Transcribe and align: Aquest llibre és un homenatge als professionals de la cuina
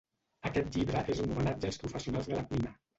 Aquest 0.49 0.79
llibre 0.79 1.05
és 1.17 1.23
un 1.27 1.37
homenatge 1.37 1.71
als 1.73 1.81
professionals 1.87 2.35
de 2.35 2.39
la 2.43 2.47
cuina 2.53 2.79